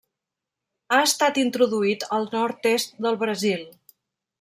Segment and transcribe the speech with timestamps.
[0.95, 3.67] Ha estat introduït al nord-est del Brasil.